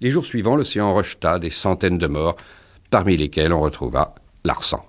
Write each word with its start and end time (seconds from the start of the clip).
Les 0.00 0.10
jours 0.10 0.24
suivants, 0.24 0.56
l'océan 0.56 0.94
rejeta 0.94 1.38
des 1.38 1.50
centaines 1.50 1.98
de 1.98 2.06
morts, 2.06 2.36
parmi 2.90 3.16
lesquels 3.16 3.52
on 3.52 3.60
retrouva 3.60 4.14
l'arsan. 4.44 4.84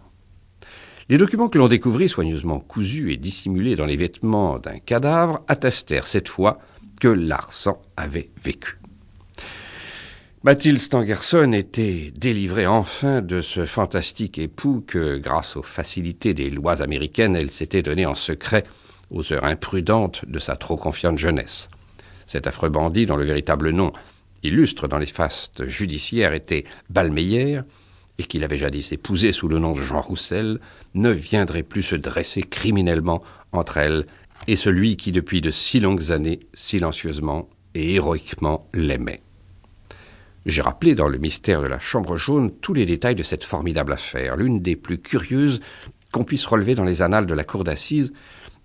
Les 1.10 1.18
documents 1.18 1.50
que 1.50 1.58
l'on 1.58 1.68
découvrit 1.68 2.08
soigneusement 2.08 2.60
cousus 2.60 3.12
et 3.12 3.18
dissimulés 3.18 3.76
dans 3.76 3.86
les 3.86 3.98
vêtements 3.98 4.60
d'un 4.60 4.80
cadavre 4.80 5.44
attestèrent 5.48 6.08
cette 6.08 6.30
fois 6.30 6.60
que 7.02 7.10
l'arsan 7.10 7.82
avait 7.98 8.32
vécu. 8.42 8.78
Mathilde 10.44 10.80
Stangerson 10.80 11.52
était 11.52 12.12
délivrée 12.16 12.66
enfin 12.66 13.22
de 13.22 13.42
ce 13.42 13.66
fantastique 13.66 14.40
époux 14.40 14.84
que, 14.88 15.18
grâce 15.18 15.56
aux 15.56 15.64
facilités 15.64 16.34
des 16.34 16.50
lois 16.50 16.82
américaines, 16.82 17.36
elle 17.36 17.52
s'était 17.52 17.84
donné 17.84 18.06
en 18.08 18.16
secret 18.16 18.64
aux 19.12 19.34
heures 19.34 19.46
imprudentes 19.46 20.24
de 20.28 20.40
sa 20.40 20.56
trop 20.56 20.78
confiante 20.78 21.20
jeunesse. 21.20 21.70
Cet 22.32 22.48
affreux 22.48 22.70
bandit, 22.70 23.06
dont 23.06 23.18
le 23.18 23.26
véritable 23.26 23.72
nom 23.72 23.92
illustre 24.42 24.88
dans 24.88 25.00
les 25.00 25.06
fastes 25.06 25.68
judiciaires 25.68 26.32
était 26.32 26.64
Balmeyer, 26.90 27.60
et 28.20 28.24
qu'il 28.24 28.46
avait 28.46 28.58
jadis 28.58 28.94
épousé 28.94 29.34
sous 29.34 29.50
le 29.50 29.60
nom 29.60 29.74
de 29.74 29.82
Jean 29.82 30.00
Roussel, 30.00 30.62
ne 30.94 31.10
viendrait 31.10 31.62
plus 31.62 31.84
se 31.84 31.98
dresser 31.98 32.44
criminellement 32.44 33.22
entre 33.52 33.76
elle 33.76 34.06
et 34.48 34.56
celui 34.56 34.96
qui, 34.96 35.12
depuis 35.12 35.42
de 35.42 35.52
si 35.52 35.82
longues 35.82 36.14
années, 36.14 36.40
silencieusement 36.54 37.50
et 37.76 37.96
héroïquement 37.96 38.62
l'aimait. 38.74 39.24
J'ai 40.46 40.62
rappelé 40.62 40.96
dans 40.96 41.10
le 41.10 41.18
mystère 41.18 41.62
de 41.62 41.68
la 41.68 41.80
Chambre 41.80 42.16
jaune 42.16 42.50
tous 42.62 42.74
les 42.74 42.86
détails 42.86 43.16
de 43.16 43.24
cette 43.24 43.44
formidable 43.44 43.92
affaire, 43.92 44.38
l'une 44.38 44.62
des 44.62 44.78
plus 44.78 45.00
curieuses 45.00 45.60
qu'on 46.14 46.24
puisse 46.24 46.46
relever 46.46 46.76
dans 46.76 46.86
les 46.86 47.02
annales 47.02 47.26
de 47.26 47.34
la 47.34 47.44
cour 47.44 47.66
d'assises, 47.66 48.14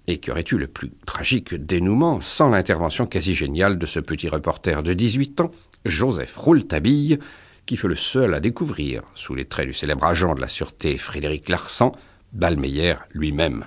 et 0.07 0.19
qui 0.19 0.31
aurait 0.31 0.45
eu 0.51 0.57
le 0.57 0.67
plus 0.67 0.91
tragique 1.05 1.55
dénouement 1.55 2.21
sans 2.21 2.51
l'intervention 2.51 3.07
quasi 3.07 3.35
géniale 3.35 3.79
de 3.79 3.87
ce 3.87 4.01
petit 4.01 4.29
reporter 4.29 4.83
de 4.83 4.93
18 4.93 5.41
ans, 5.41 5.51
Joseph 5.85 6.37
Rouletabille, 6.37 7.19
qui 7.67 7.77
fut 7.77 7.89
le 7.89 7.97
seul 7.97 8.35
à 8.35 8.41
découvrir, 8.41 9.03
sous 9.15 9.35
les 9.35 9.45
traits 9.45 9.67
du 9.67 9.75
célèbre 9.75 10.05
agent 10.05 10.35
de 10.35 10.41
la 10.41 10.49
sûreté 10.49 10.97
Frédéric 10.97 11.49
Larsan, 11.49 11.93
Balmeyer 12.33 12.95
lui-même. 13.13 13.65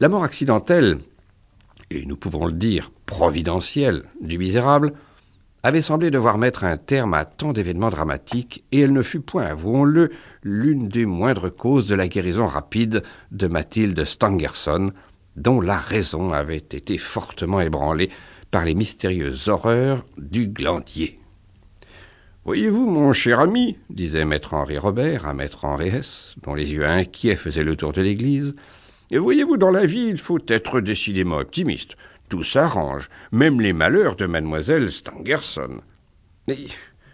La 0.00 0.08
mort 0.08 0.24
accidentelle, 0.24 0.98
et 1.90 2.06
nous 2.06 2.16
pouvons 2.16 2.46
le 2.46 2.52
dire 2.52 2.90
providentielle, 3.06 4.04
du 4.20 4.38
misérable, 4.38 4.94
avait 5.64 5.80
semblé 5.80 6.10
devoir 6.10 6.36
mettre 6.36 6.64
un 6.64 6.76
terme 6.76 7.14
à 7.14 7.24
tant 7.24 7.54
d'événements 7.54 7.88
dramatiques, 7.88 8.64
et 8.70 8.80
elle 8.80 8.92
ne 8.92 9.00
fut 9.00 9.20
point, 9.20 9.46
avouons-le, 9.46 10.10
l'une 10.42 10.88
des 10.88 11.06
moindres 11.06 11.50
causes 11.50 11.88
de 11.88 11.94
la 11.94 12.06
guérison 12.06 12.46
rapide 12.46 13.02
de 13.32 13.46
Mathilde 13.46 14.04
Stangerson, 14.04 14.92
dont 15.36 15.62
la 15.62 15.78
raison 15.78 16.34
avait 16.34 16.58
été 16.58 16.98
fortement 16.98 17.62
ébranlée 17.62 18.10
par 18.50 18.66
les 18.66 18.74
mystérieuses 18.74 19.48
horreurs 19.48 20.04
du 20.18 20.48
glandier. 20.48 21.18
Voyez-vous, 22.44 22.84
mon 22.84 23.14
cher 23.14 23.40
ami, 23.40 23.78
disait 23.88 24.26
maître 24.26 24.52
Henri 24.52 24.76
Robert 24.76 25.26
à 25.26 25.32
maître 25.32 25.64
Henri 25.64 25.88
Hess, 25.88 26.34
dont 26.42 26.54
les 26.54 26.74
yeux 26.74 26.84
inquiets 26.84 27.36
faisaient 27.36 27.64
le 27.64 27.74
tour 27.74 27.92
de 27.92 28.02
l'église, 28.02 28.54
et 29.10 29.18
voyez-vous, 29.18 29.56
dans 29.56 29.70
la 29.70 29.86
vie, 29.86 30.08
il 30.08 30.18
faut 30.18 30.40
être 30.48 30.80
décidément 30.80 31.36
optimiste. 31.36 31.96
Tout 32.28 32.42
s'arrange, 32.42 33.08
même 33.32 33.60
les 33.60 33.72
malheurs 33.72 34.16
de 34.16 34.26
mademoiselle 34.26 34.90
Stangerson. 34.90 35.80
Mais, 36.48 36.58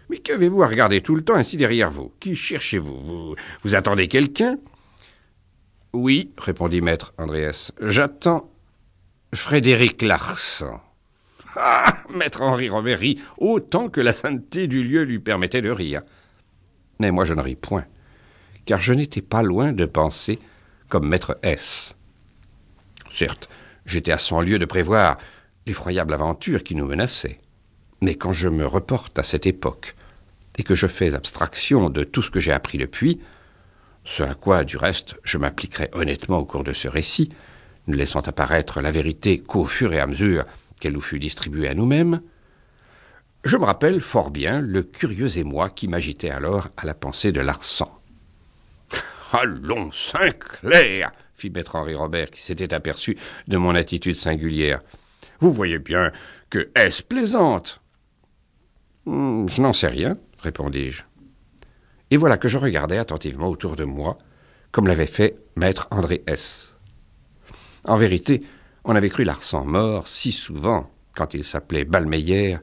mais 0.09 0.19
qu'avez-vous 0.19 0.63
à 0.63 0.67
regarder 0.67 1.01
tout 1.01 1.15
le 1.15 1.23
temps 1.23 1.35
ainsi 1.35 1.57
derrière 1.57 1.91
vous? 1.91 2.13
Qui 2.19 2.35
cherchez-vous? 2.35 3.01
Vous, 3.01 3.35
vous 3.63 3.75
attendez 3.75 4.07
quelqu'un? 4.07 4.57
Oui, 5.93 6.31
répondit 6.37 6.81
maître 6.81 7.13
Andreas. 7.17 7.71
J'attends 7.81 8.49
Frédéric 9.33 10.01
Larsan. 10.01 10.81
Ah 11.55 11.97
Maître 12.15 12.41
Henri 12.41 12.69
Robert 12.69 12.99
rit 12.99 13.19
autant 13.37 13.89
que 13.89 13.99
la 13.99 14.13
sainteté 14.13 14.67
du 14.67 14.83
lieu 14.83 15.03
lui 15.03 15.19
permettait 15.19 15.61
de 15.61 15.69
rire. 15.69 16.01
Mais 16.99 17.11
moi 17.11 17.25
je 17.25 17.33
ne 17.33 17.41
ris 17.41 17.55
point, 17.55 17.85
car 18.65 18.79
je 18.79 18.93
n'étais 18.93 19.21
pas 19.21 19.43
loin 19.43 19.73
de 19.73 19.85
penser 19.85 20.39
comme 20.87 21.07
maître 21.07 21.37
S. 21.43 21.95
Certes, 23.09 23.49
J'étais 23.85 24.11
à 24.11 24.17
cent 24.17 24.41
lieues 24.41 24.59
de 24.59 24.65
prévoir 24.65 25.17
l'effroyable 25.65 26.13
aventure 26.13 26.63
qui 26.63 26.75
nous 26.75 26.85
menaçait. 26.85 27.39
Mais 28.01 28.15
quand 28.15 28.33
je 28.33 28.47
me 28.47 28.65
reporte 28.65 29.17
à 29.19 29.23
cette 29.23 29.45
époque, 29.45 29.95
et 30.57 30.63
que 30.63 30.75
je 30.75 30.87
fais 30.87 31.15
abstraction 31.15 31.89
de 31.89 32.03
tout 32.03 32.21
ce 32.21 32.29
que 32.29 32.39
j'ai 32.39 32.51
appris 32.51 32.77
depuis, 32.77 33.19
ce 34.03 34.21
à 34.21 34.35
quoi, 34.35 34.63
du 34.63 34.77
reste, 34.77 35.15
je 35.23 35.37
m'appliquerai 35.39 35.89
honnêtement 35.93 36.37
au 36.37 36.45
cours 36.45 36.63
de 36.63 36.73
ce 36.73 36.87
récit, 36.87 37.29
ne 37.87 37.95
laissant 37.95 38.21
apparaître 38.21 38.79
la 38.79 38.91
vérité 38.91 39.39
qu'au 39.39 39.65
fur 39.65 39.91
et 39.93 39.99
à 39.99 40.07
mesure 40.07 40.45
qu'elle 40.79 40.93
nous 40.93 41.01
fut 41.01 41.19
distribuée 41.19 41.67
à 41.67 41.73
nous-mêmes, 41.73 42.21
je 43.43 43.57
me 43.57 43.65
rappelle 43.65 43.99
fort 44.01 44.29
bien 44.29 44.61
le 44.61 44.83
curieux 44.83 45.39
émoi 45.39 45.69
qui 45.69 45.87
m'agitait 45.87 46.29
alors 46.29 46.67
à 46.77 46.85
la 46.85 46.93
pensée 46.93 47.31
de 47.31 47.41
Larsan. 47.41 47.99
Allons, 49.33 49.91
Saint-Clair 49.91 51.11
fit 51.41 51.49
maître 51.49 51.75
Henri 51.75 51.95
Robert, 51.95 52.29
qui 52.29 52.41
s'était 52.41 52.73
aperçu 52.73 53.17
de 53.47 53.57
mon 53.57 53.73
attitude 53.73 54.15
singulière. 54.15 54.79
Vous 55.39 55.51
voyez 55.51 55.79
bien 55.79 56.11
que 56.51 56.69
est-ce 56.75 57.01
plaisante? 57.01 57.81
Hmm, 59.05 59.47
Je 59.49 59.61
n'en 59.61 59.73
sais 59.73 59.87
rien, 59.87 60.17
répondis-je. 60.39 61.01
Et 62.11 62.17
voilà 62.17 62.37
que 62.37 62.47
je 62.47 62.59
regardais 62.59 62.99
attentivement 62.99 63.47
autour 63.47 63.75
de 63.75 63.85
moi, 63.85 64.19
comme 64.71 64.87
l'avait 64.87 65.07
fait 65.07 65.35
maître 65.55 65.87
André 65.89 66.23
S. 66.27 66.77
En 67.85 67.97
vérité, 67.97 68.43
on 68.83 68.95
avait 68.95 69.09
cru 69.09 69.23
Larsan 69.23 69.65
mort 69.65 70.07
si 70.07 70.31
souvent, 70.31 70.91
quand 71.15 71.33
il 71.33 71.43
s'appelait 71.43 71.85
Balmeyer, 71.85 72.57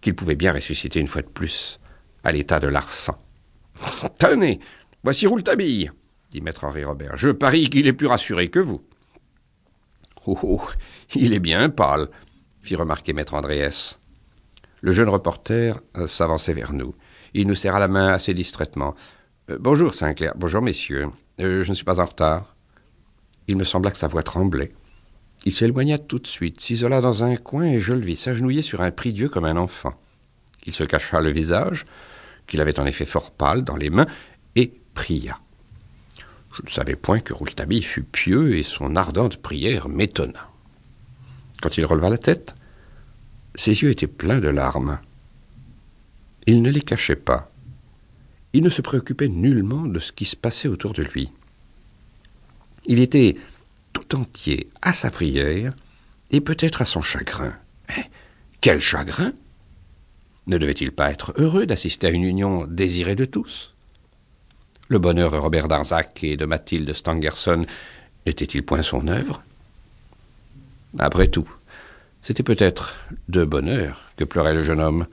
qu'il 0.00 0.14
pouvait 0.14 0.36
bien 0.36 0.54
ressusciter 0.54 1.00
une 1.00 1.06
fois 1.06 1.20
de 1.20 1.28
plus, 1.28 1.78
à 2.24 2.32
l'état 2.32 2.60
de 2.60 2.68
Larsan. 2.68 3.18
Tenez, 4.18 4.60
voici 5.04 5.26
Rouletabille 5.26 5.90
dit 6.30 6.40
maître 6.40 6.64
Henri 6.64 6.84
Robert. 6.84 7.16
Je 7.16 7.30
parie 7.30 7.68
qu'il 7.70 7.86
est 7.86 7.92
plus 7.92 8.06
rassuré 8.06 8.50
que 8.50 8.60
vous. 8.60 8.82
Oh, 10.26 10.38
oh, 10.42 10.62
il 11.14 11.32
est 11.32 11.40
bien 11.40 11.70
pâle, 11.70 12.08
fit 12.62 12.76
remarquer 12.76 13.12
maître 13.12 13.34
Andréès. 13.34 13.98
Le 14.80 14.92
jeune 14.92 15.08
reporter 15.08 15.80
euh, 15.96 16.06
s'avançait 16.06 16.54
vers 16.54 16.72
nous. 16.72 16.94
Il 17.34 17.46
nous 17.46 17.54
serra 17.54 17.78
la 17.78 17.88
main 17.88 18.08
assez 18.08 18.34
distraitement. 18.34 18.94
Euh, 19.50 19.58
bonjour, 19.60 19.94
Sinclair. 19.94 20.32
Bonjour, 20.36 20.62
messieurs. 20.62 21.08
Euh, 21.40 21.62
je 21.62 21.70
ne 21.70 21.74
suis 21.74 21.84
pas 21.84 22.00
en 22.00 22.04
retard. 22.04 22.56
Il 23.46 23.56
me 23.56 23.64
sembla 23.64 23.90
que 23.90 23.98
sa 23.98 24.08
voix 24.08 24.22
tremblait. 24.22 24.72
Il 25.44 25.52
s'éloigna 25.52 25.98
tout 25.98 26.18
de 26.18 26.26
suite, 26.26 26.60
s'isola 26.60 27.00
dans 27.00 27.24
un 27.24 27.36
coin, 27.36 27.64
et 27.64 27.80
je 27.80 27.94
le 27.94 28.00
vis 28.00 28.16
s'agenouiller 28.16 28.62
sur 28.62 28.82
un 28.82 28.90
prie-dieu 28.90 29.28
comme 29.28 29.46
un 29.46 29.56
enfant. 29.56 29.94
Il 30.66 30.72
se 30.74 30.84
cacha 30.84 31.20
le 31.20 31.30
visage, 31.30 31.86
qu'il 32.46 32.60
avait 32.60 32.78
en 32.78 32.86
effet 32.86 33.06
fort 33.06 33.30
pâle, 33.30 33.64
dans 33.64 33.76
les 33.76 33.88
mains, 33.88 34.06
et 34.54 34.80
pria. 34.92 35.38
Je 36.52 36.62
ne 36.62 36.70
savais 36.70 36.96
point 36.96 37.20
que 37.20 37.32
Rouletabille 37.32 37.82
fût 37.82 38.02
pieux 38.02 38.56
et 38.56 38.62
son 38.62 38.96
ardente 38.96 39.36
prière 39.36 39.88
m'étonna. 39.88 40.50
Quand 41.62 41.76
il 41.76 41.84
releva 41.84 42.10
la 42.10 42.18
tête, 42.18 42.54
ses 43.54 43.82
yeux 43.82 43.90
étaient 43.90 44.06
pleins 44.06 44.40
de 44.40 44.48
larmes. 44.48 44.98
Il 46.46 46.62
ne 46.62 46.70
les 46.70 46.80
cachait 46.80 47.16
pas. 47.16 47.50
Il 48.52 48.62
ne 48.62 48.68
se 48.68 48.82
préoccupait 48.82 49.28
nullement 49.28 49.86
de 49.86 49.98
ce 49.98 50.10
qui 50.12 50.24
se 50.24 50.36
passait 50.36 50.68
autour 50.68 50.92
de 50.92 51.02
lui. 51.02 51.30
Il 52.86 52.98
était 52.98 53.36
tout 53.92 54.16
entier 54.16 54.70
à 54.82 54.92
sa 54.92 55.10
prière 55.10 55.74
et 56.30 56.40
peut-être 56.40 56.82
à 56.82 56.84
son 56.84 57.02
chagrin. 57.02 57.54
Mais 57.88 58.10
quel 58.60 58.80
chagrin 58.80 59.32
Ne 60.46 60.58
devait-il 60.58 60.90
pas 60.90 61.10
être 61.10 61.32
heureux 61.36 61.66
d'assister 61.66 62.08
à 62.08 62.10
une 62.10 62.24
union 62.24 62.66
désirée 62.66 63.14
de 63.14 63.24
tous? 63.24 63.69
Le 64.90 64.98
bonheur 64.98 65.30
de 65.30 65.36
Robert 65.36 65.68
Darzac 65.68 66.24
et 66.24 66.36
de 66.36 66.44
Mathilde 66.44 66.92
Stangerson 66.92 67.64
n'était-il 68.26 68.64
point 68.64 68.82
son 68.82 69.06
œuvre? 69.06 69.42
Après 70.98 71.28
tout, 71.28 71.48
c'était 72.20 72.42
peut-être 72.42 72.96
de 73.28 73.44
bonheur 73.44 74.10
que 74.16 74.24
pleurait 74.24 74.52
le 74.52 74.64
jeune 74.64 74.80
homme. 74.80 75.06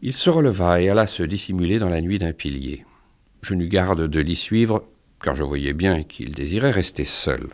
Il 0.00 0.14
se 0.14 0.30
releva 0.30 0.80
et 0.80 0.88
alla 0.88 1.06
se 1.06 1.22
dissimuler 1.22 1.78
dans 1.78 1.90
la 1.90 2.00
nuit 2.00 2.18
d'un 2.18 2.32
pilier. 2.32 2.86
Je 3.42 3.54
n'eus 3.54 3.68
garde 3.68 4.08
de 4.08 4.20
l'y 4.20 4.36
suivre, 4.36 4.84
car 5.22 5.36
je 5.36 5.44
voyais 5.44 5.74
bien 5.74 6.02
qu'il 6.02 6.34
désirait 6.34 6.70
rester 6.70 7.04
seul. 7.04 7.50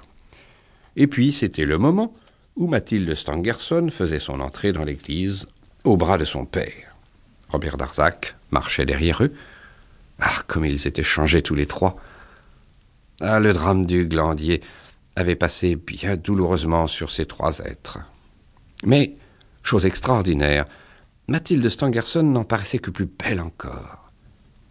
Et 0.95 1.09
puis 1.09 1.33
c'était 1.33 1.67
le 1.67 1.79
moment 1.79 2.15
où 2.55 2.69
Mathilde 2.69 3.13
Stangerson 3.13 3.89
faisait 3.91 4.21
son 4.21 4.39
entrée 4.39 4.71
dans 4.71 4.85
l'église 4.85 5.49
au 5.83 5.97
bras 5.97 6.17
de 6.17 6.25
son 6.25 6.45
père. 6.45 6.95
Robert 7.49 7.77
Darzac 7.77 8.37
marchait 8.53 8.87
derrière 8.87 9.25
eux, 9.25 9.33
ah, 10.21 10.43
comme 10.47 10.65
ils 10.65 10.87
étaient 10.87 11.03
changés 11.03 11.43
tous 11.43 11.55
les 11.55 11.67
trois. 11.67 11.97
Ah, 13.21 13.41
le 13.41 13.53
drame 13.53 13.87
du 13.87 14.07
glandier 14.07 14.63
avait 15.17 15.37
passé 15.37 15.77
bien 15.77 16.17
douloureusement 16.17 16.87
sur 16.87 17.11
ces 17.11 17.27
trois 17.27 17.59
êtres. 17.59 17.99
Mais, 18.85 19.17
chose 19.63 19.87
extraordinaire, 19.87 20.67
Mathilde 21.27 21.69
Stangerson 21.69 22.23
n'en 22.23 22.45
paraissait 22.45 22.79
que 22.79 22.91
plus 22.91 23.07
belle 23.07 23.41
encore. 23.41 24.11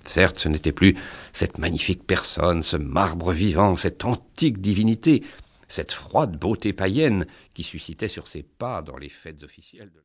Certes, 0.05 0.39
ce 0.39 0.49
n'était 0.49 0.71
plus 0.71 0.95
cette 1.33 1.57
magnifique 1.57 2.07
personne, 2.07 2.63
ce 2.63 2.77
marbre 2.77 3.33
vivant, 3.33 3.75
cette 3.75 4.05
antique 4.05 4.61
divinité, 4.61 5.23
cette 5.67 5.91
froide 5.91 6.38
beauté 6.39 6.71
païenne 6.71 7.27
qui 7.53 7.63
suscitait 7.63 8.07
sur 8.07 8.27
ses 8.27 8.44
pas 8.44 8.81
dans 8.81 8.97
les 8.97 9.09
fêtes 9.09 9.44
officielles 9.44 9.91
de 9.94 9.95